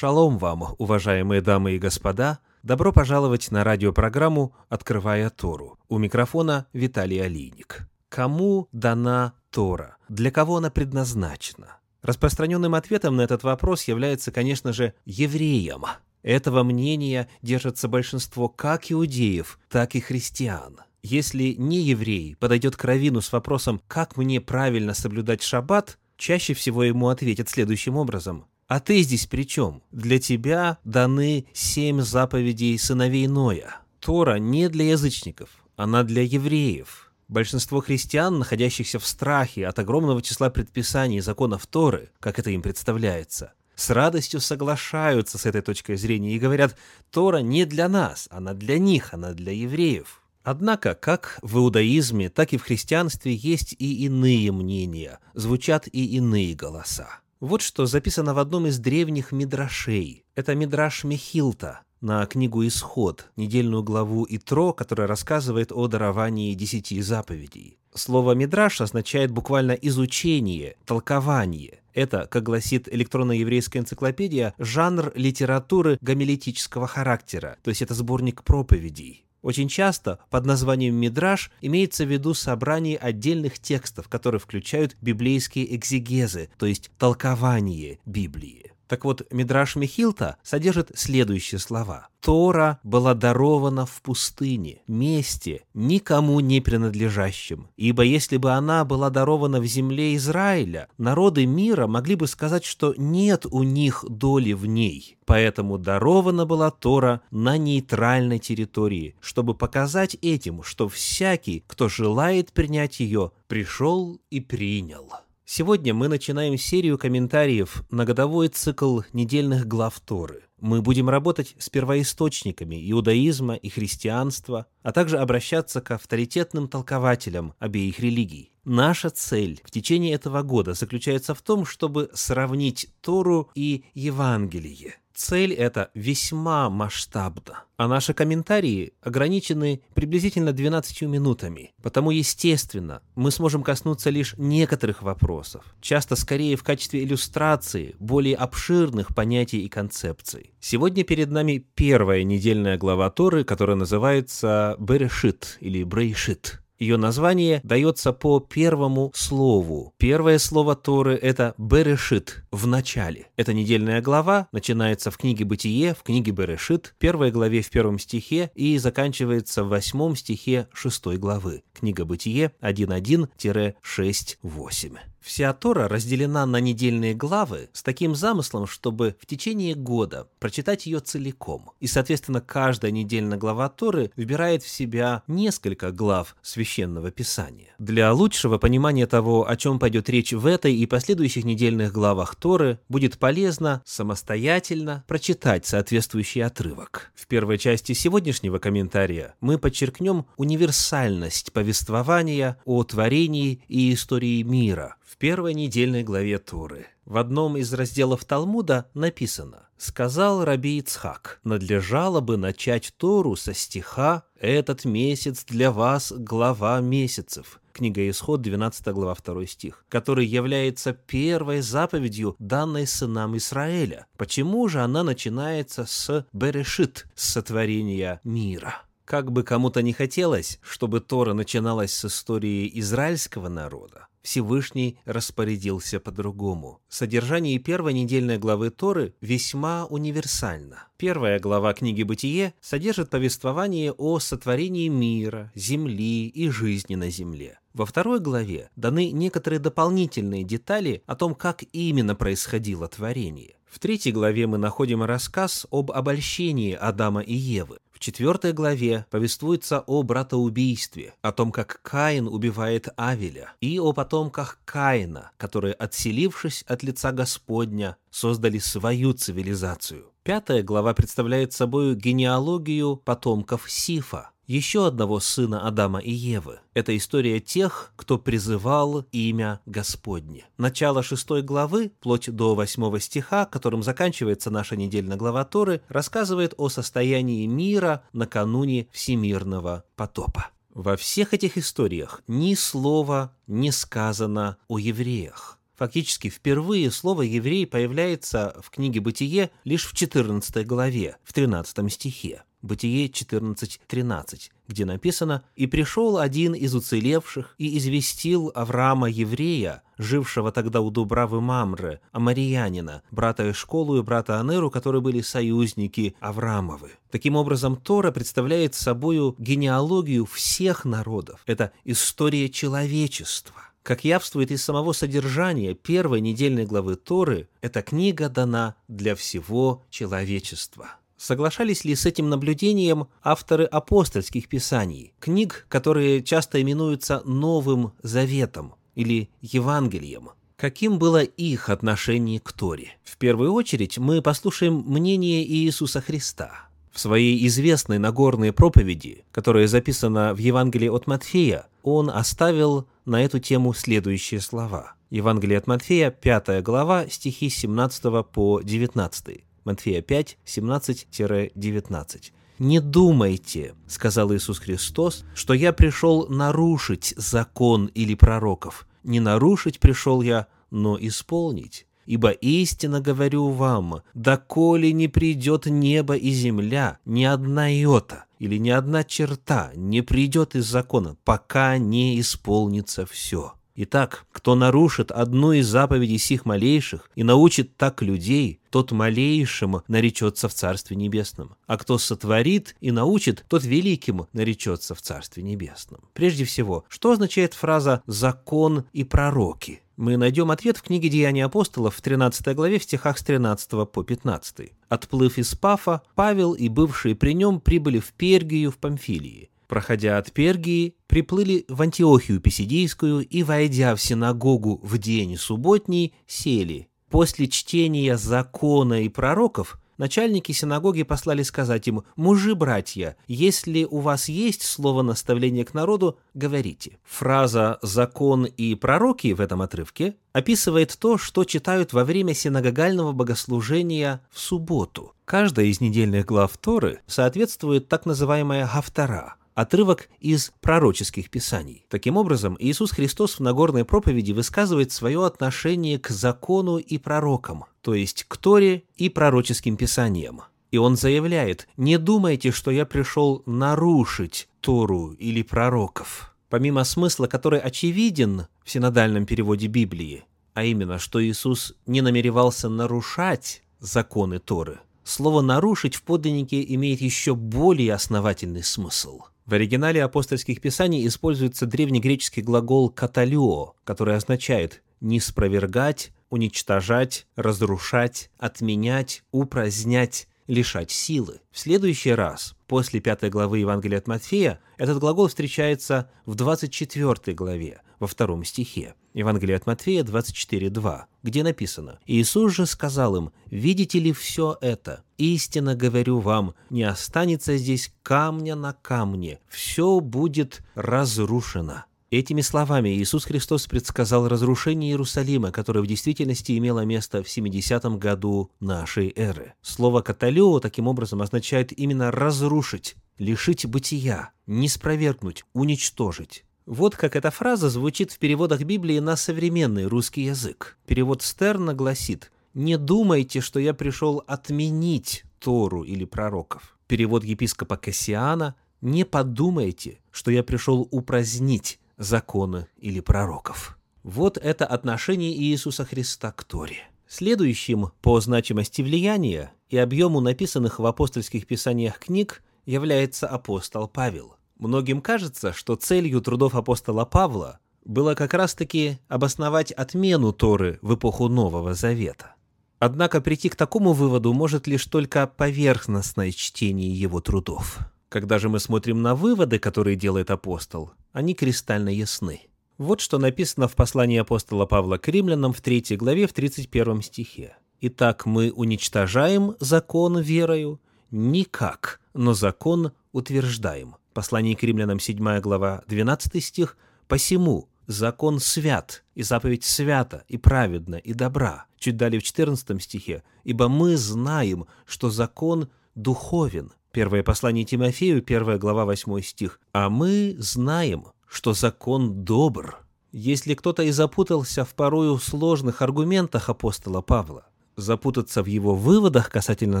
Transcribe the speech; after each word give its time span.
Шалом 0.00 0.38
вам, 0.38 0.76
уважаемые 0.78 1.40
дамы 1.40 1.72
и 1.72 1.78
господа! 1.80 2.38
Добро 2.62 2.92
пожаловать 2.92 3.50
на 3.50 3.64
радиопрограмму 3.64 4.54
«Открывая 4.68 5.28
Тору». 5.28 5.76
У 5.88 5.98
микрофона 5.98 6.68
Виталий 6.72 7.20
Алиник. 7.20 7.88
Кому 8.08 8.68
дана 8.70 9.32
Тора? 9.50 9.96
Для 10.08 10.30
кого 10.30 10.58
она 10.58 10.70
предназначена? 10.70 11.78
Распространенным 12.02 12.76
ответом 12.76 13.16
на 13.16 13.22
этот 13.22 13.42
вопрос 13.42 13.88
является, 13.88 14.30
конечно 14.30 14.72
же, 14.72 14.94
евреям. 15.04 15.84
Этого 16.22 16.62
мнения 16.62 17.28
держится 17.42 17.88
большинство 17.88 18.48
как 18.48 18.92
иудеев, 18.92 19.58
так 19.68 19.96
и 19.96 20.00
христиан. 20.00 20.78
Если 21.02 21.56
не 21.58 21.80
еврей 21.80 22.36
подойдет 22.36 22.76
к 22.76 22.84
раввину 22.84 23.20
с 23.20 23.32
вопросом 23.32 23.82
«как 23.88 24.16
мне 24.16 24.40
правильно 24.40 24.94
соблюдать 24.94 25.42
шаббат?», 25.42 25.98
чаще 26.16 26.54
всего 26.54 26.84
ему 26.84 27.08
ответят 27.08 27.48
следующим 27.48 27.96
образом– 27.96 28.46
а 28.68 28.80
ты 28.80 29.00
здесь 29.00 29.26
при 29.26 29.44
чем? 29.46 29.82
Для 29.90 30.18
тебя 30.18 30.78
даны 30.84 31.46
семь 31.54 32.02
заповедей 32.02 32.78
сыновей 32.78 33.26
Ноя. 33.26 33.76
Тора 33.98 34.38
не 34.38 34.68
для 34.68 34.90
язычников, 34.90 35.48
она 35.76 36.04
для 36.04 36.22
евреев. 36.22 37.10
Большинство 37.28 37.80
христиан, 37.80 38.38
находящихся 38.38 38.98
в 38.98 39.06
страхе 39.06 39.66
от 39.66 39.78
огромного 39.78 40.22
числа 40.22 40.50
предписаний 40.50 41.18
и 41.18 41.22
законов 41.22 41.66
Торы, 41.66 42.10
как 42.20 42.38
это 42.38 42.50
им 42.50 42.62
представляется, 42.62 43.52
с 43.74 43.90
радостью 43.90 44.40
соглашаются 44.40 45.38
с 45.38 45.46
этой 45.46 45.62
точкой 45.62 45.96
зрения 45.96 46.34
и 46.34 46.38
говорят, 46.38 46.76
Тора 47.10 47.38
не 47.38 47.64
для 47.64 47.88
нас, 47.88 48.28
она 48.30 48.52
для 48.52 48.78
них, 48.78 49.14
она 49.14 49.32
для 49.32 49.52
евреев. 49.52 50.20
Однако, 50.42 50.94
как 50.94 51.38
в 51.42 51.58
иудаизме, 51.58 52.28
так 52.28 52.52
и 52.52 52.56
в 52.58 52.64
христианстве 52.64 53.34
есть 53.34 53.74
и 53.78 54.04
иные 54.04 54.50
мнения, 54.52 55.20
звучат 55.34 55.86
и 55.90 56.04
иные 56.16 56.54
голоса. 56.54 57.20
Вот 57.40 57.62
что 57.62 57.86
записано 57.86 58.34
в 58.34 58.40
одном 58.40 58.66
из 58.66 58.80
древних 58.80 59.30
мидрашей. 59.30 60.24
Это 60.34 60.56
мидраш 60.56 61.04
Мехилта 61.04 61.82
на 62.00 62.26
книгу 62.26 62.66
«Исход», 62.66 63.30
недельную 63.36 63.84
главу 63.84 64.26
Итро, 64.28 64.72
которая 64.72 65.06
рассказывает 65.06 65.70
о 65.70 65.86
даровании 65.86 66.54
десяти 66.54 67.00
заповедей. 67.00 67.78
Слово 67.94 68.32
«мидраш» 68.32 68.80
означает 68.80 69.30
буквально 69.30 69.72
изучение, 69.72 70.74
толкование. 70.84 71.78
Это, 71.94 72.26
как 72.28 72.42
гласит 72.42 72.92
электронная 72.92 73.36
еврейская 73.36 73.78
энциклопедия, 73.78 74.52
жанр 74.58 75.12
литературы 75.14 75.96
гомилетического 76.00 76.88
характера, 76.88 77.56
то 77.62 77.70
есть 77.70 77.82
это 77.82 77.94
сборник 77.94 78.42
проповедей. 78.42 79.24
Очень 79.42 79.68
часто 79.68 80.18
под 80.30 80.46
названием 80.46 80.94
«мидраж» 80.94 81.50
имеется 81.60 82.04
в 82.04 82.08
виду 82.10 82.34
собрание 82.34 82.96
отдельных 82.96 83.58
текстов, 83.58 84.08
которые 84.08 84.40
включают 84.40 84.96
библейские 85.00 85.74
экзегезы, 85.76 86.50
то 86.58 86.66
есть 86.66 86.90
толкование 86.98 88.00
Библии. 88.04 88.72
Так 88.88 89.04
вот, 89.04 89.22
Мидраш 89.30 89.76
Михилта 89.76 90.38
содержит 90.42 90.90
следующие 90.94 91.58
слова. 91.58 92.08
«Тора 92.20 92.80
была 92.82 93.14
дарована 93.14 93.84
в 93.84 94.00
пустыне, 94.00 94.80
месте, 94.88 95.62
никому 95.74 96.40
не 96.40 96.60
принадлежащем. 96.60 97.68
Ибо 97.76 98.02
если 98.02 98.38
бы 98.38 98.52
она 98.52 98.84
была 98.86 99.10
дарована 99.10 99.60
в 99.60 99.66
земле 99.66 100.16
Израиля, 100.16 100.88
народы 100.96 101.46
мира 101.46 101.86
могли 101.86 102.14
бы 102.14 102.26
сказать, 102.26 102.64
что 102.64 102.94
нет 102.96 103.46
у 103.50 103.62
них 103.62 104.04
доли 104.08 104.52
в 104.54 104.64
ней. 104.64 105.18
Поэтому 105.26 105.76
дарована 105.76 106.46
была 106.46 106.70
Тора 106.70 107.20
на 107.30 107.58
нейтральной 107.58 108.38
территории, 108.38 109.14
чтобы 109.20 109.54
показать 109.54 110.16
этим, 110.22 110.62
что 110.62 110.88
всякий, 110.88 111.62
кто 111.66 111.88
желает 111.90 112.52
принять 112.52 113.00
ее, 113.00 113.32
пришел 113.48 114.18
и 114.30 114.40
принял». 114.40 115.12
Сегодня 115.50 115.94
мы 115.94 116.08
начинаем 116.08 116.58
серию 116.58 116.98
комментариев 116.98 117.82
на 117.90 118.04
годовой 118.04 118.48
цикл 118.48 119.00
недельных 119.14 119.66
глав 119.66 119.98
Торы. 119.98 120.42
Мы 120.60 120.82
будем 120.82 121.08
работать 121.08 121.54
с 121.58 121.70
первоисточниками 121.70 122.76
иудаизма 122.92 123.54
и 123.54 123.70
христианства, 123.70 124.66
а 124.82 124.92
также 124.92 125.16
обращаться 125.16 125.80
к 125.80 125.90
авторитетным 125.92 126.68
толкователям 126.68 127.54
обеих 127.60 127.98
религий. 127.98 128.52
Наша 128.66 129.08
цель 129.08 129.62
в 129.64 129.70
течение 129.70 130.12
этого 130.12 130.42
года 130.42 130.74
заключается 130.74 131.34
в 131.34 131.40
том, 131.40 131.64
чтобы 131.64 132.10
сравнить 132.12 132.90
Тору 133.00 133.50
и 133.54 133.86
Евангелие– 133.94 134.96
Цель 135.18 135.52
эта 135.52 135.90
весьма 135.94 136.70
масштабна, 136.70 137.64
а 137.76 137.88
наши 137.88 138.14
комментарии 138.14 138.92
ограничены 139.02 139.82
приблизительно 139.92 140.52
12 140.52 141.02
минутами, 141.02 141.74
потому, 141.82 142.12
естественно, 142.12 143.02
мы 143.16 143.32
сможем 143.32 143.64
коснуться 143.64 144.10
лишь 144.10 144.36
некоторых 144.38 145.02
вопросов, 145.02 145.64
часто 145.80 146.14
скорее 146.14 146.54
в 146.54 146.62
качестве 146.62 147.02
иллюстрации 147.02 147.96
более 147.98 148.36
обширных 148.36 149.12
понятий 149.12 149.64
и 149.64 149.68
концепций. 149.68 150.54
Сегодня 150.60 151.02
перед 151.02 151.32
нами 151.32 151.66
первая 151.74 152.22
недельная 152.22 152.78
глава 152.78 153.10
Торы, 153.10 153.42
которая 153.42 153.74
называется 153.74 154.76
Берешит 154.78 155.58
или 155.58 155.82
Брейшит. 155.82 156.60
Ее 156.78 156.96
название 156.96 157.60
дается 157.64 158.12
по 158.12 158.38
первому 158.38 159.10
слову. 159.14 159.94
Первое 159.98 160.38
слово 160.38 160.76
Торы– 160.76 161.14
это 161.22 161.54
«берешит»– 161.58 162.44
«в 162.52 162.68
начале». 162.68 163.26
Эта 163.36 163.52
недельная 163.52 164.00
глава 164.00 164.46
начинается 164.52 165.10
в 165.10 165.18
книге 165.18 165.44
«Бытие», 165.44 165.94
в 165.94 166.04
книге 166.04 166.30
«Берешит», 166.30 166.94
первой 166.98 167.32
главе 167.32 167.62
в 167.62 167.70
первом 167.70 167.98
стихе 167.98 168.52
и 168.54 168.78
заканчивается 168.78 169.64
в 169.64 169.70
восьмом 169.70 170.14
стихе 170.14 170.68
шестой 170.72 171.16
главы. 171.16 171.64
Книга 171.72 172.04
«Бытие» 172.04 172.52
1.1-6.8. 172.60 174.98
Вся 175.28 175.52
Тора 175.52 175.88
разделена 175.88 176.46
на 176.46 176.58
недельные 176.58 177.12
главы 177.12 177.68
с 177.74 177.82
таким 177.82 178.14
замыслом, 178.14 178.66
чтобы 178.66 179.14
в 179.20 179.26
течение 179.26 179.74
года 179.74 180.26
прочитать 180.38 180.86
ее 180.86 181.00
целиком. 181.00 181.70
И, 181.80 181.86
соответственно, 181.86 182.40
каждая 182.40 182.92
недельная 182.92 183.36
глава 183.36 183.68
Торы 183.68 184.10
вбирает 184.16 184.62
в 184.62 184.70
себя 184.70 185.22
несколько 185.26 185.92
глав 185.92 186.34
священного 186.40 187.10
писания. 187.10 187.74
Для 187.78 188.10
лучшего 188.14 188.56
понимания 188.56 189.06
того, 189.06 189.46
о 189.46 189.54
чем 189.56 189.78
пойдет 189.78 190.08
речь 190.08 190.32
в 190.32 190.46
этой 190.46 190.74
и 190.74 190.86
последующих 190.86 191.44
недельных 191.44 191.92
главах 191.92 192.34
Торы, 192.34 192.80
будет 192.88 193.18
полезно 193.18 193.82
самостоятельно 193.84 195.04
прочитать 195.06 195.66
соответствующий 195.66 196.42
отрывок. 196.42 197.12
В 197.14 197.26
первой 197.26 197.58
части 197.58 197.92
сегодняшнего 197.92 198.58
комментария 198.58 199.34
мы 199.42 199.58
подчеркнем 199.58 200.24
универсальность 200.38 201.52
повествования 201.52 202.56
о 202.64 202.82
творении 202.82 203.60
и 203.68 203.92
истории 203.92 204.42
мира, 204.42 204.96
в 205.08 205.16
первой 205.16 205.54
недельной 205.54 206.02
главе 206.02 206.38
Туры. 206.38 206.86
В 207.06 207.16
одном 207.16 207.56
из 207.56 207.72
разделов 207.72 208.26
Талмуда 208.26 208.90
написано 208.92 209.68
«Сказал 209.78 210.44
Раби 210.44 210.78
Ицхак, 210.78 211.40
надлежало 211.44 212.20
бы 212.20 212.36
начать 212.36 212.92
Тору 212.98 213.34
со 213.34 213.54
стиха 213.54 214.24
«Этот 214.38 214.84
месяц 214.84 215.44
для 215.46 215.72
вас 215.72 216.12
глава 216.12 216.80
месяцев». 216.80 217.60
Книга 217.72 218.06
Исход, 218.10 218.42
12 218.42 218.88
глава, 218.88 219.16
2 219.24 219.46
стих, 219.46 219.86
который 219.88 220.26
является 220.26 220.92
первой 220.92 221.62
заповедью, 221.62 222.36
данной 222.38 222.86
сынам 222.86 223.36
Израиля. 223.38 224.06
Почему 224.18 224.68
же 224.68 224.80
она 224.80 225.04
начинается 225.04 225.86
с 225.86 226.26
Берешит, 226.34 227.06
сотворения 227.14 228.20
мира? 228.24 228.82
Как 229.04 229.32
бы 229.32 229.42
кому-то 229.42 229.80
не 229.80 229.94
хотелось, 229.94 230.58
чтобы 230.60 231.00
Тора 231.00 231.32
начиналась 231.32 231.94
с 231.94 232.04
истории 232.04 232.70
израильского 232.74 233.48
народа, 233.48 234.07
Всевышний 234.28 234.98
распорядился 235.06 236.00
по-другому. 236.00 236.82
Содержание 236.90 237.58
первой 237.58 237.94
недельной 237.94 238.36
главы 238.36 238.68
Торы 238.68 239.14
весьма 239.22 239.86
универсально. 239.86 240.86
Первая 240.98 241.40
глава 241.40 241.72
книги 241.72 242.02
«Бытие» 242.02 242.52
содержит 242.60 243.08
повествование 243.08 243.90
о 243.90 244.18
сотворении 244.18 244.88
мира, 244.88 245.50
земли 245.54 246.26
и 246.26 246.50
жизни 246.50 246.94
на 246.94 247.08
земле. 247.08 247.58
Во 247.72 247.86
второй 247.86 248.20
главе 248.20 248.68
даны 248.76 249.12
некоторые 249.12 249.60
дополнительные 249.60 250.44
детали 250.44 251.02
о 251.06 251.16
том, 251.16 251.34
как 251.34 251.64
именно 251.72 252.14
происходило 252.14 252.86
творение. 252.86 253.54
В 253.64 253.78
третьей 253.78 254.12
главе 254.12 254.46
мы 254.46 254.58
находим 254.58 255.02
рассказ 255.04 255.66
об 255.70 255.90
обольщении 255.90 256.74
Адама 256.74 257.20
и 257.20 257.34
Евы. 257.34 257.78
В 257.98 258.00
четвертой 258.00 258.52
главе 258.52 259.06
повествуется 259.10 259.80
о 259.80 260.04
братоубийстве, 260.04 261.14
о 261.20 261.32
том, 261.32 261.50
как 261.50 261.82
Каин 261.82 262.28
убивает 262.28 262.88
Авеля, 262.96 263.54
и 263.60 263.80
о 263.80 263.92
потомках 263.92 264.60
Каина, 264.64 265.32
которые, 265.36 265.74
отселившись 265.74 266.62
от 266.68 266.84
лица 266.84 267.10
Господня, 267.10 267.96
создали 268.08 268.58
свою 268.58 269.14
цивилизацию. 269.14 270.12
Пятая 270.22 270.62
глава 270.62 270.94
представляет 270.94 271.52
собой 271.52 271.96
генеалогию 271.96 272.94
потомков 272.94 273.68
Сифа, 273.68 274.30
еще 274.48 274.86
одного 274.86 275.20
сына 275.20 275.66
Адама 275.68 276.00
и 276.00 276.10
Евы. 276.10 276.60
Это 276.74 276.96
история 276.96 277.38
тех, 277.38 277.92
кто 277.96 278.18
призывал 278.18 279.04
имя 279.12 279.60
Господне. 279.66 280.46
Начало 280.56 281.02
шестой 281.02 281.42
главы, 281.42 281.92
вплоть 282.00 282.30
до 282.30 282.54
восьмого 282.54 282.98
стиха, 282.98 283.44
которым 283.44 283.82
заканчивается 283.82 284.50
наша 284.50 284.74
недельная 284.74 285.18
глава 285.18 285.44
Торы, 285.44 285.82
рассказывает 285.88 286.54
о 286.56 286.70
состоянии 286.70 287.46
мира 287.46 288.02
накануне 288.12 288.88
всемирного 288.90 289.84
потопа. 289.94 290.48
Во 290.72 290.96
всех 290.96 291.34
этих 291.34 291.58
историях 291.58 292.22
ни 292.26 292.54
слова 292.54 293.34
не 293.46 293.70
сказано 293.70 294.56
о 294.66 294.78
евреях. 294.78 295.58
Фактически 295.76 296.28
впервые 296.28 296.90
слово 296.90 297.22
«еврей» 297.22 297.64
появляется 297.64 298.60
в 298.60 298.70
книге 298.70 299.00
«Бытие» 299.00 299.50
лишь 299.62 299.86
в 299.86 299.94
14 299.94 300.66
главе, 300.66 301.18
в 301.22 301.32
13 301.32 301.92
стихе. 301.92 302.42
Бытие 302.60 303.06
14.13, 303.06 304.50
где 304.66 304.84
написано 304.84 305.44
«И 305.54 305.68
пришел 305.68 306.18
один 306.18 306.54
из 306.54 306.74
уцелевших 306.74 307.54
и 307.56 307.78
известил 307.78 308.50
Авраама 308.52 309.08
еврея, 309.08 309.82
жившего 309.96 310.50
тогда 310.50 310.80
у 310.80 310.90
Дубравы 310.90 311.40
Мамры, 311.40 312.00
Амариянина, 312.10 313.02
брата 313.12 313.48
Эшколу 313.48 313.98
и 313.98 314.02
брата 314.02 314.40
Анеру, 314.40 314.70
которые 314.70 315.00
были 315.00 315.20
союзники 315.20 316.16
Авраамовы». 316.18 316.90
Таким 317.12 317.36
образом, 317.36 317.76
Тора 317.76 318.10
представляет 318.10 318.74
собою 318.74 319.36
генеалогию 319.38 320.26
всех 320.26 320.84
народов. 320.84 321.42
Это 321.46 321.70
история 321.84 322.48
человечества. 322.48 323.68
Как 323.84 324.04
явствует 324.04 324.50
из 324.50 324.64
самого 324.64 324.92
содержания 324.92 325.74
первой 325.74 326.20
недельной 326.20 326.66
главы 326.66 326.96
Торы, 326.96 327.48
эта 327.60 327.82
книга 327.82 328.28
дана 328.28 328.74
для 328.88 329.14
всего 329.14 329.86
человечества. 329.90 330.96
Соглашались 331.18 331.84
ли 331.84 331.96
с 331.96 332.06
этим 332.06 332.28
наблюдением 332.28 333.08
авторы 333.22 333.64
апостольских 333.64 334.48
писаний, 334.48 335.12
книг, 335.18 335.66
которые 335.68 336.22
часто 336.22 336.62
именуются 336.62 337.22
Новым 337.24 337.92
Заветом 338.02 338.74
или 338.94 339.28
Евангелием? 339.42 340.30
Каким 340.56 340.98
было 340.98 341.22
их 341.22 341.70
отношение 341.70 342.38
к 342.38 342.52
Торе? 342.52 342.96
В 343.02 343.16
первую 343.16 343.52
очередь 343.52 343.98
мы 343.98 344.22
послушаем 344.22 344.84
мнение 344.86 345.44
Иисуса 345.44 346.00
Христа. 346.00 346.68
В 346.92 347.00
своей 347.00 347.46
известной 347.48 347.98
Нагорной 347.98 348.52
проповеди, 348.52 349.24
которая 349.32 349.66
записана 349.66 350.34
в 350.34 350.38
Евангелии 350.38 350.88
от 350.88 351.08
Матфея, 351.08 351.66
он 351.82 352.10
оставил 352.10 352.86
на 353.04 353.24
эту 353.24 353.40
тему 353.40 353.74
следующие 353.74 354.40
слова. 354.40 354.94
Евангелие 355.10 355.58
от 355.58 355.66
Матфея, 355.66 356.10
5 356.10 356.62
глава, 356.62 357.06
стихи 357.08 357.50
17 357.50 358.26
по 358.26 358.60
19. 358.62 359.47
Матфея 359.68 360.00
5, 360.00 360.38
17-19. 360.46 362.32
«Не 362.58 362.80
думайте,— 362.80 363.74
сказал 363.86 364.32
Иисус 364.32 364.58
Христос,— 364.60 365.26
что 365.34 365.52
я 365.52 365.74
пришел 365.74 366.26
нарушить 366.28 367.12
закон 367.18 367.90
или 367.94 368.14
пророков. 368.14 368.86
Не 369.04 369.20
нарушить 369.20 369.78
пришел 369.78 370.22
я, 370.22 370.46
но 370.70 370.96
исполнить. 370.98 371.86
Ибо 372.06 372.30
истинно 372.30 373.02
говорю 373.02 373.50
вам, 373.50 374.00
доколе 374.14 374.94
не 374.94 375.08
придет 375.08 375.66
небо 375.66 376.16
и 376.16 376.30
земля, 376.30 376.98
ни 377.04 377.24
одна 377.24 377.68
йота 377.68 378.24
или 378.38 378.56
ни 378.56 378.70
одна 378.70 379.04
черта 379.04 379.72
не 379.74 380.00
придет 380.00 380.56
из 380.56 380.64
закона, 380.64 381.18
пока 381.24 381.76
не 381.76 382.18
исполнится 382.18 383.04
все. 383.04 383.52
Итак, 383.80 384.26
кто 384.32 384.56
нарушит 384.56 385.12
одну 385.12 385.52
из 385.52 385.68
заповедей 385.68 386.18
сих 386.18 386.44
малейших 386.44 387.08
и 387.14 387.22
научит 387.22 387.76
так 387.76 388.02
людей, 388.02 388.58
тот 388.70 388.90
малейшим 388.90 389.82
наречется 389.86 390.48
в 390.48 390.52
Царстве 390.52 390.96
Небесном, 390.96 391.54
а 391.68 391.78
кто 391.78 391.96
сотворит 391.96 392.74
и 392.80 392.90
научит, 392.90 393.44
тот 393.46 393.62
великим 393.62 394.26
наречется 394.32 394.96
в 394.96 395.00
Царстве 395.00 395.44
Небесном. 395.44 396.00
Прежде 396.12 396.44
всего, 396.44 396.86
что 396.88 397.12
означает 397.12 397.54
фраза 397.54 398.02
«закон 398.08 398.84
и 398.92 399.04
пророки»? 399.04 399.80
Мы 399.96 400.16
найдем 400.16 400.50
ответ 400.50 400.76
в 400.76 400.82
книге 400.82 401.08
«Деяния 401.08 401.44
апостолов» 401.44 401.94
в 401.94 402.02
13 402.02 402.56
главе 402.56 402.80
в 402.80 402.82
стихах 402.82 403.16
с 403.16 403.22
13 403.22 403.88
по 403.88 404.02
15. 404.02 404.72
Отплыв 404.88 405.38
из 405.38 405.54
Пафа, 405.54 406.02
Павел 406.16 406.54
и 406.54 406.68
бывшие 406.68 407.14
при 407.14 407.32
нем 407.32 407.60
прибыли 407.60 408.00
в 408.00 408.12
Пергию 408.14 408.72
в 408.72 408.78
Памфилии. 408.78 409.50
Проходя 409.68 410.16
от 410.16 410.32
Пергии, 410.32 410.96
приплыли 411.06 411.66
в 411.68 411.82
Антиохию 411.82 412.40
Писидийскую 412.40 413.20
и, 413.20 413.42
войдя 413.42 413.94
в 413.94 414.00
синагогу 414.00 414.80
в 414.82 414.96
день 414.96 415.36
субботний, 415.36 416.14
сели. 416.26 416.88
После 417.10 417.48
чтения 417.48 418.16
закона 418.16 419.02
и 419.02 419.10
пророков 419.10 419.78
начальники 419.98 420.52
синагоги 420.52 421.02
послали 421.02 421.42
сказать 421.42 421.86
им, 421.86 422.04
«Мужи-братья, 422.16 423.16
если 423.26 423.84
у 423.84 423.98
вас 423.98 424.30
есть 424.30 424.62
слово 424.62 425.02
наставления 425.02 425.66
к 425.66 425.74
народу, 425.74 426.18
говорите». 426.32 426.98
Фраза 427.04 427.78
«закон 427.82 428.46
и 428.46 428.74
пророки» 428.74 429.34
в 429.34 429.40
этом 429.40 429.60
отрывке 429.60 430.16
описывает 430.32 430.96
то, 430.98 431.18
что 431.18 431.44
читают 431.44 431.92
во 431.92 432.04
время 432.04 432.32
синагогального 432.32 433.12
богослужения 433.12 434.22
в 434.30 434.38
субботу. 434.38 435.12
Каждая 435.26 435.66
из 435.66 435.82
недельных 435.82 436.24
глав 436.24 436.56
Торы 436.56 437.00
соответствует 437.06 437.88
так 437.88 438.06
называемая 438.06 438.66
«хафтара», 438.66 439.37
отрывок 439.58 440.08
из 440.20 440.52
пророческих 440.60 441.30
писаний. 441.30 441.84
Таким 441.88 442.16
образом, 442.16 442.56
Иисус 442.60 442.92
Христос 442.92 443.34
в 443.34 443.40
Нагорной 443.40 443.84
проповеди 443.84 444.30
высказывает 444.30 444.92
свое 444.92 445.26
отношение 445.26 445.98
к 445.98 446.10
закону 446.10 446.76
и 446.78 446.96
пророкам, 446.96 447.64
то 447.82 447.92
есть 447.92 448.24
к 448.28 448.36
Торе 448.36 448.84
и 448.94 449.08
пророческим 449.08 449.76
писаниям. 449.76 450.42
И 450.70 450.78
он 450.78 450.96
заявляет, 450.96 451.66
не 451.76 451.98
думайте, 451.98 452.52
что 452.52 452.70
я 452.70 452.86
пришел 452.86 453.42
нарушить 453.46 454.48
Тору 454.60 455.10
или 455.14 455.42
пророков. 455.42 456.36
Помимо 456.48 456.84
смысла, 456.84 457.26
который 457.26 457.58
очевиден 457.58 458.46
в 458.64 458.70
синодальном 458.70 459.26
переводе 459.26 459.66
Библии, 459.66 460.24
а 460.54 460.62
именно, 460.62 461.00
что 461.00 461.20
Иисус 461.20 461.74
не 461.84 462.00
намеревался 462.00 462.68
нарушать 462.68 463.64
законы 463.80 464.38
Торы, 464.38 464.78
слово 465.08 465.42
«нарушить» 465.42 465.94
в 465.94 466.02
подлиннике 466.02 466.64
имеет 466.74 467.00
еще 467.00 467.34
более 467.34 467.94
основательный 467.94 468.62
смысл– 468.62 469.22
в 469.48 469.54
оригинале 469.54 470.04
апостольских 470.04 470.60
писаний 470.60 471.06
используется 471.06 471.64
древнегреческий 471.64 472.42
глагол 472.42 472.90
«каталюо», 472.90 473.76
который 473.84 474.14
означает 474.14 474.82
«неспровергать», 475.00 476.12
«уничтожать», 476.28 477.26
«разрушать», 477.34 478.30
«отменять», 478.36 479.22
«упразднять», 479.30 480.28
лишать 480.48 480.90
силы. 480.90 481.40
В 481.50 481.58
следующий 481.58 482.12
раз, 482.12 482.56
после 482.66 483.00
пятой 483.00 483.30
главы 483.30 483.60
Евангелия 483.60 483.96
от 483.96 484.06
Матфея, 484.06 484.60
этот 484.76 484.98
глагол 484.98 485.28
встречается 485.28 486.10
в 486.26 486.34
24 486.34 487.34
главе, 487.34 487.80
во 488.00 488.06
втором 488.06 488.44
стихе. 488.44 488.94
Евангелие 489.14 489.56
от 489.56 489.66
Матфея 489.66 490.04
24.2, 490.04 491.04
где 491.28 491.42
написано 491.42 492.00
«Иисус 492.06 492.54
же 492.54 492.64
сказал 492.64 493.14
им, 493.16 493.32
видите 493.50 493.98
ли 493.98 494.12
все 494.12 494.56
это? 494.62 495.04
Истинно 495.18 495.74
говорю 495.74 496.20
вам, 496.20 496.54
не 496.70 496.84
останется 496.84 497.58
здесь 497.58 497.92
камня 498.02 498.56
на 498.56 498.72
камне, 498.72 499.40
все 499.48 500.00
будет 500.00 500.62
разрушено». 500.74 501.84
Этими 502.10 502.40
словами 502.40 502.88
Иисус 502.96 503.26
Христос 503.26 503.66
предсказал 503.66 504.26
разрушение 504.26 504.92
Иерусалима, 504.92 505.52
которое 505.52 505.80
в 505.82 505.86
действительности 505.86 506.56
имело 506.56 506.82
место 506.86 507.22
в 507.22 507.26
70-м 507.26 507.98
году 507.98 508.50
нашей 508.60 509.12
эры. 509.14 509.52
Слово 509.60 510.00
«каталео» 510.00 510.58
таким 510.60 510.88
образом 510.88 511.20
означает 511.20 511.78
именно 511.78 512.10
«разрушить», 512.10 512.96
«лишить 513.18 513.66
бытия», 513.66 514.30
«не 514.46 514.70
спровергнуть», 514.70 515.44
«уничтожить». 515.52 516.46
Вот 516.68 516.94
как 516.96 517.16
эта 517.16 517.30
фраза 517.30 517.70
звучит 517.70 518.12
в 518.12 518.18
переводах 518.18 518.62
Библии 518.62 518.98
на 518.98 519.16
современный 519.16 519.86
русский 519.86 520.24
язык. 520.24 520.76
Перевод 520.86 521.22
Стерна 521.22 521.72
гласит 521.72 522.30
«Не 522.52 522.76
думайте, 522.76 523.40
что 523.40 523.58
я 523.58 523.72
пришел 523.72 524.22
отменить 524.26 525.24
Тору 525.38 525.82
или 525.82 526.04
пророков». 526.04 526.76
Перевод 526.86 527.24
епископа 527.24 527.78
Кассиана 527.78 528.54
«Не 528.82 529.04
подумайте, 529.04 530.00
что 530.10 530.30
я 530.30 530.42
пришел 530.42 530.86
упразднить 530.90 531.80
закона 531.96 532.68
или 532.76 533.00
пророков. 533.00 533.78
Вот 534.02 534.36
это 534.36 534.66
отношение 534.66 535.32
Иисуса 535.32 535.86
Христа 535.86 536.32
к 536.32 536.44
Торе. 536.44 536.86
Следующим 537.06 537.92
по 538.02 538.20
значимости 538.20 538.82
влияния 538.82 539.54
и 539.70 539.78
объему 539.78 540.20
написанных 540.20 540.80
в 540.80 540.84
апостольских 540.84 541.46
писаниях 541.46 541.98
книг 541.98 542.42
является 542.66 543.26
апостол 543.26 543.88
Павел. 543.88 544.37
Многим 544.58 545.00
кажется, 545.00 545.52
что 545.52 545.76
целью 545.76 546.20
трудов 546.20 546.54
апостола 546.56 547.04
Павла 547.04 547.60
было 547.84 548.14
как 548.14 548.34
раз-таки 548.34 548.98
обосновать 549.08 549.70
отмену 549.70 550.32
Торы 550.32 550.78
в 550.82 550.96
эпоху 550.96 551.28
Нового 551.28 551.74
Завета. 551.74 552.34
Однако 552.80 553.20
прийти 553.20 553.48
к 553.48 553.56
такому 553.56 553.92
выводу 553.92 554.32
может 554.32 554.66
лишь 554.66 554.84
только 554.84 555.26
поверхностное 555.26 556.32
чтение 556.32 556.92
его 556.92 557.20
трудов. 557.20 557.78
Когда 558.08 558.38
же 558.38 558.48
мы 558.48 558.58
смотрим 558.58 559.00
на 559.00 559.14
выводы, 559.14 559.58
которые 559.58 559.96
делает 559.96 560.30
апостол, 560.30 560.92
они 561.12 561.34
кристально 561.34 561.90
ясны. 561.90 562.42
Вот 562.78 563.00
что 563.00 563.18
написано 563.18 563.68
в 563.68 563.74
послании 563.74 564.18
апостола 564.18 564.66
Павла 564.66 564.98
к 564.98 565.08
римлянам 565.08 565.52
в 565.52 565.60
3 565.60 565.96
главе 565.96 566.26
в 566.26 566.32
31 566.32 567.02
стихе. 567.02 567.56
«Итак, 567.80 568.26
мы 568.26 568.50
уничтожаем 568.50 569.54
закон 569.60 570.18
верою? 570.18 570.80
Никак, 571.10 572.00
но 572.14 572.34
закон 572.34 572.92
утверждаем». 573.12 573.96
Послание 574.18 574.56
к 574.56 574.64
римлянам 574.64 574.98
7 574.98 575.38
глава 575.38 575.84
12 575.86 576.44
стих 576.44 576.76
«Посему 577.06 577.68
закон 577.86 578.40
свят, 578.40 579.04
и 579.14 579.22
заповедь 579.22 579.62
свята, 579.62 580.24
и 580.26 580.36
праведна, 580.36 580.96
и 580.96 581.12
добра». 581.12 581.66
Чуть 581.78 581.96
далее 581.96 582.18
в 582.18 582.24
14 582.24 582.82
стихе 582.82 583.22
«Ибо 583.44 583.68
мы 583.68 583.96
знаем, 583.96 584.66
что 584.86 585.08
закон 585.08 585.68
духовен, 585.94 586.72
Первое 586.90 587.22
послание 587.22 587.64
Тимофею, 587.64 588.20
первая 588.20 588.58
глава, 588.58 588.84
восьмой 588.84 589.22
стих. 589.22 589.60
«А 589.70 589.88
мы 589.88 590.34
знаем, 590.36 591.06
что 591.28 591.52
закон 591.52 592.24
добр». 592.24 592.80
Если 593.12 593.54
кто-то 593.54 593.84
и 593.84 593.92
запутался 593.92 594.64
в 594.64 594.74
порою 594.74 595.18
сложных 595.18 595.80
аргументах 595.80 596.48
апостола 596.48 597.02
Павла, 597.02 597.46
запутаться 597.76 598.42
в 598.42 598.46
его 598.46 598.74
выводах 598.74 599.30
касательно 599.30 599.80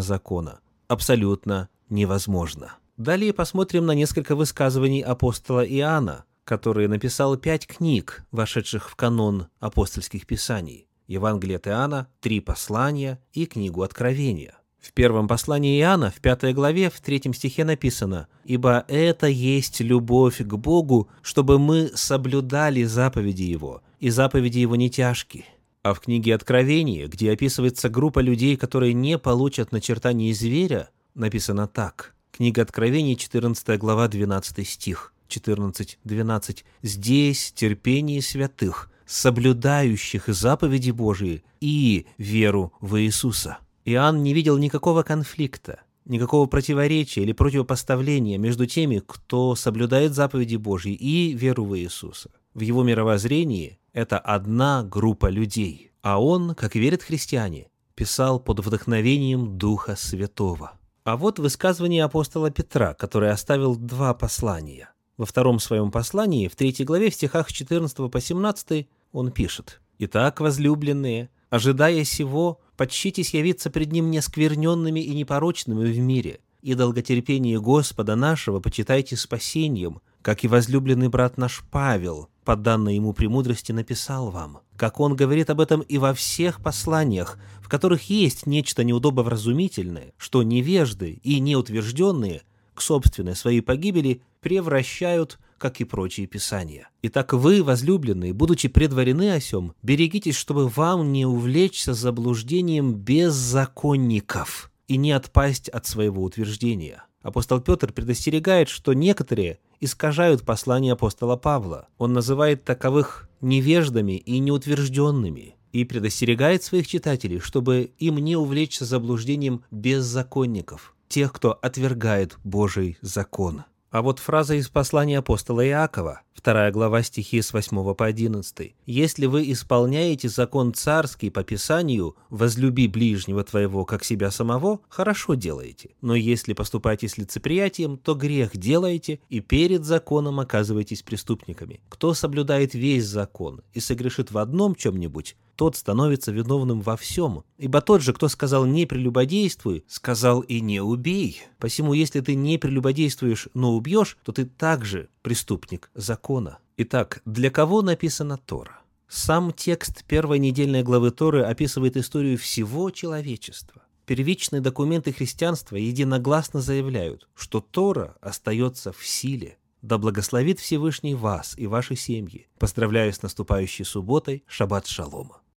закона 0.00 0.60
абсолютно 0.86 1.68
невозможно. 1.90 2.76
Далее 2.98 3.32
посмотрим 3.32 3.86
на 3.86 3.92
несколько 3.92 4.34
высказываний 4.34 5.02
апостола 5.02 5.64
Иоанна, 5.64 6.24
который 6.42 6.88
написал 6.88 7.36
пять 7.36 7.64
книг, 7.64 8.24
вошедших 8.32 8.90
в 8.90 8.96
канон 8.96 9.46
апостольских 9.60 10.26
писаний. 10.26 10.88
Евангелие 11.06 11.58
от 11.58 11.68
Иоанна, 11.68 12.08
три 12.20 12.40
послания 12.40 13.20
и 13.32 13.46
книгу 13.46 13.82
Откровения. 13.82 14.56
В 14.80 14.92
первом 14.92 15.28
послании 15.28 15.80
Иоанна, 15.80 16.10
в 16.10 16.20
пятой 16.20 16.52
главе, 16.52 16.90
в 16.90 17.00
третьем 17.00 17.34
стихе 17.34 17.64
написано 17.64 18.26
«Ибо 18.44 18.84
это 18.88 19.28
есть 19.28 19.78
любовь 19.78 20.38
к 20.38 20.54
Богу, 20.54 21.08
чтобы 21.22 21.60
мы 21.60 21.92
соблюдали 21.94 22.82
заповеди 22.82 23.44
Его, 23.44 23.82
и 24.00 24.10
заповеди 24.10 24.58
Его 24.58 24.74
не 24.74 24.90
тяжкие». 24.90 25.44
А 25.84 25.94
в 25.94 26.00
книге 26.00 26.34
Откровения, 26.34 27.06
где 27.06 27.30
описывается 27.30 27.90
группа 27.90 28.18
людей, 28.18 28.56
которые 28.56 28.92
не 28.92 29.18
получат 29.18 29.70
начертаний 29.70 30.32
зверя, 30.32 30.90
написано 31.14 31.68
так. 31.68 32.16
Книга 32.38 32.62
Откровения, 32.62 33.16
14 33.16 33.76
глава, 33.80 34.06
12 34.06 34.64
стих. 34.64 35.12
14.12. 35.28 36.58
«Здесь 36.82 37.52
терпение 37.52 38.22
святых, 38.22 38.92
соблюдающих 39.06 40.28
заповеди 40.28 40.92
Божии 40.92 41.42
и 41.60 42.06
веру 42.16 42.72
в 42.80 43.00
Иисуса». 43.00 43.58
Иоанн 43.84 44.22
не 44.22 44.34
видел 44.34 44.56
никакого 44.56 45.02
конфликта, 45.02 45.80
никакого 46.04 46.46
противоречия 46.46 47.22
или 47.22 47.32
противопоставления 47.32 48.38
между 48.38 48.66
теми, 48.66 49.02
кто 49.04 49.56
соблюдает 49.56 50.14
заповеди 50.14 50.54
Божьи 50.54 50.92
и 50.92 51.34
веру 51.34 51.64
в 51.64 51.76
Иисуса. 51.76 52.30
В 52.54 52.60
его 52.60 52.84
мировоззрении 52.84 53.80
это 53.92 54.16
одна 54.16 54.84
группа 54.84 55.28
людей, 55.28 55.90
а 56.02 56.22
он, 56.22 56.54
как 56.54 56.76
верят 56.76 57.02
христиане, 57.02 57.66
писал 57.96 58.38
под 58.38 58.64
вдохновением 58.64 59.58
Духа 59.58 59.96
Святого. 59.96 60.78
А 61.08 61.16
вот 61.16 61.38
высказывание 61.38 62.04
апостола 62.04 62.50
Петра, 62.50 62.92
который 62.92 63.30
оставил 63.30 63.76
два 63.76 64.12
послания. 64.12 64.92
Во 65.16 65.24
втором 65.24 65.58
своем 65.58 65.90
послании, 65.90 66.48
в 66.48 66.54
третьей 66.54 66.84
главе, 66.84 67.08
в 67.08 67.14
стихах 67.14 67.50
14 67.50 68.10
по 68.10 68.20
17, 68.20 68.86
он 69.12 69.32
пишет 69.32 69.80
«Итак, 69.98 70.40
возлюбленные, 70.40 71.30
ожидая 71.48 72.04
сего, 72.04 72.60
подщитесь 72.76 73.32
явиться 73.32 73.70
пред 73.70 73.90
Ним 73.90 74.10
нескверненными 74.10 75.00
и 75.00 75.14
непорочными 75.14 75.90
в 75.90 75.98
мире, 75.98 76.40
и 76.60 76.74
долготерпение 76.74 77.58
Господа 77.58 78.14
нашего 78.14 78.60
почитайте 78.60 79.16
спасением, 79.16 80.02
как 80.28 80.44
и 80.44 80.46
возлюбленный 80.46 81.08
брат 81.08 81.38
наш 81.38 81.64
Павел, 81.70 82.28
по 82.44 82.54
данной 82.54 82.96
ему 82.96 83.14
премудрости, 83.14 83.72
написал 83.72 84.28
вам, 84.28 84.58
как 84.76 85.00
он 85.00 85.16
говорит 85.16 85.48
об 85.48 85.58
этом 85.58 85.80
и 85.80 85.96
во 85.96 86.12
всех 86.12 86.62
посланиях, 86.62 87.38
в 87.62 87.70
которых 87.70 88.10
есть 88.10 88.44
нечто 88.44 88.84
неудобовразумительное, 88.84 90.12
что 90.18 90.42
невежды 90.42 91.18
и 91.22 91.40
неутвержденные 91.40 92.42
к 92.74 92.82
собственной 92.82 93.34
своей 93.36 93.62
погибели 93.62 94.20
превращают, 94.42 95.38
как 95.56 95.80
и 95.80 95.84
прочие 95.84 96.26
писания. 96.26 96.90
Итак, 97.00 97.32
вы, 97.32 97.62
возлюбленные, 97.64 98.34
будучи 98.34 98.68
предварены 98.68 99.32
о 99.32 99.40
сем, 99.40 99.72
берегитесь, 99.82 100.36
чтобы 100.36 100.68
вам 100.68 101.10
не 101.10 101.24
увлечься 101.24 101.94
заблуждением 101.94 102.92
беззаконников 102.92 104.70
и 104.88 104.98
не 104.98 105.12
отпасть 105.12 105.70
от 105.70 105.86
своего 105.86 106.22
утверждения. 106.22 107.04
Апостол 107.22 107.62
Петр 107.62 107.94
предостерегает, 107.94 108.68
что 108.68 108.92
некоторые 108.92 109.58
искажают 109.80 110.44
послание 110.44 110.92
апостола 110.94 111.36
Павла. 111.36 111.88
Он 111.98 112.12
называет 112.12 112.64
таковых 112.64 113.28
невеждами 113.40 114.12
и 114.16 114.38
неутвержденными 114.38 115.56
и 115.72 115.84
предостерегает 115.84 116.62
своих 116.62 116.86
читателей, 116.86 117.40
чтобы 117.40 117.92
им 117.98 118.16
не 118.18 118.36
увлечься 118.36 118.84
заблуждением 118.84 119.64
беззаконников, 119.70 120.94
тех, 121.08 121.32
кто 121.32 121.52
отвергает 121.52 122.38
Божий 122.44 122.98
закон. 123.02 123.64
А 123.90 124.02
вот 124.02 124.18
фраза 124.18 124.54
из 124.54 124.68
послания 124.68 125.16
апостола 125.16 125.66
Иакова, 125.66 126.20
вторая 126.34 126.70
глава 126.70 127.02
стихи 127.02 127.40
с 127.40 127.54
8 127.54 127.94
по 127.94 128.04
11. 128.04 128.74
«Если 128.84 129.24
вы 129.24 129.50
исполняете 129.50 130.28
закон 130.28 130.74
царский 130.74 131.30
по 131.30 131.42
Писанию, 131.42 132.14
возлюби 132.28 132.86
ближнего 132.86 133.42
твоего, 133.44 133.86
как 133.86 134.04
себя 134.04 134.30
самого, 134.30 134.80
хорошо 134.90 135.34
делаете. 135.34 135.92
Но 136.02 136.14
если 136.14 136.52
поступаете 136.52 137.08
с 137.08 137.16
лицеприятием, 137.16 137.96
то 137.96 138.14
грех 138.14 138.58
делаете, 138.58 139.20
и 139.30 139.40
перед 139.40 139.86
законом 139.86 140.38
оказываетесь 140.38 141.02
преступниками. 141.02 141.80
Кто 141.88 142.12
соблюдает 142.12 142.74
весь 142.74 143.06
закон 143.06 143.62
и 143.72 143.80
согрешит 143.80 144.30
в 144.30 144.36
одном 144.36 144.74
чем-нибудь, 144.74 145.34
тот 145.58 145.74
становится 145.74 146.30
виновным 146.30 146.80
во 146.82 146.96
всем. 146.96 147.42
Ибо 147.58 147.80
тот 147.80 148.00
же, 148.00 148.12
кто 148.12 148.28
сказал 148.28 148.64
«не 148.64 148.86
прелюбодействуй», 148.86 149.84
сказал 149.88 150.40
и 150.42 150.60
«не 150.60 150.80
убей». 150.80 151.42
Посему, 151.58 151.94
если 151.94 152.20
ты 152.20 152.36
не 152.36 152.58
прелюбодействуешь, 152.58 153.48
но 153.54 153.74
убьешь, 153.74 154.16
то 154.22 154.30
ты 154.30 154.44
также 154.44 155.08
преступник 155.22 155.90
закона. 155.94 156.60
Итак, 156.76 157.22
для 157.24 157.50
кого 157.50 157.82
написана 157.82 158.38
Тора? 158.38 158.82
Сам 159.08 159.52
текст 159.52 160.04
первой 160.04 160.38
недельной 160.38 160.84
главы 160.84 161.10
Торы 161.10 161.42
описывает 161.42 161.96
историю 161.96 162.38
всего 162.38 162.90
человечества. 162.90 163.82
Первичные 164.06 164.60
документы 164.60 165.12
христианства 165.12 165.74
единогласно 165.74 166.60
заявляют, 166.60 167.28
что 167.34 167.60
Тора 167.60 168.14
остается 168.20 168.92
в 168.92 169.04
силе. 169.04 169.58
Да 169.82 169.98
благословит 169.98 170.60
Всевышний 170.60 171.16
вас 171.16 171.58
и 171.58 171.66
ваши 171.66 171.96
семьи. 171.96 172.46
Поздравляю 172.60 173.12
с 173.12 173.22
наступающей 173.22 173.84
субботой. 173.84 174.44
Шаббат 174.46 174.86
шалом. 174.86 175.32